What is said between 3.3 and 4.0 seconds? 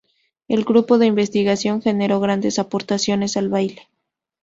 al baile.